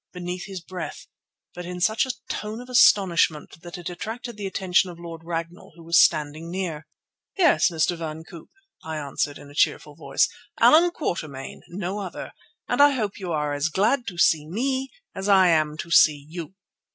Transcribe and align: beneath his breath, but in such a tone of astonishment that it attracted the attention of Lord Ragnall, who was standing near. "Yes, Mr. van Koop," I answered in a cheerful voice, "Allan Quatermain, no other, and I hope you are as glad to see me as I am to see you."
beneath 0.13 0.45
his 0.45 0.61
breath, 0.61 1.05
but 1.53 1.63
in 1.63 1.79
such 1.79 2.07
a 2.07 2.11
tone 2.27 2.59
of 2.59 2.69
astonishment 2.69 3.61
that 3.61 3.77
it 3.77 3.87
attracted 3.87 4.35
the 4.35 4.47
attention 4.47 4.89
of 4.89 4.97
Lord 4.99 5.21
Ragnall, 5.23 5.73
who 5.75 5.83
was 5.83 6.01
standing 6.03 6.49
near. 6.49 6.87
"Yes, 7.37 7.69
Mr. 7.69 7.95
van 7.95 8.23
Koop," 8.23 8.49
I 8.83 8.97
answered 8.97 9.37
in 9.37 9.51
a 9.51 9.53
cheerful 9.53 9.93
voice, 9.93 10.27
"Allan 10.59 10.89
Quatermain, 10.89 11.61
no 11.67 11.99
other, 11.99 12.31
and 12.67 12.81
I 12.81 12.93
hope 12.93 13.19
you 13.19 13.31
are 13.31 13.53
as 13.53 13.69
glad 13.69 14.07
to 14.07 14.17
see 14.17 14.47
me 14.47 14.89
as 15.13 15.29
I 15.29 15.49
am 15.49 15.77
to 15.77 15.91
see 15.91 16.25
you." 16.27 16.55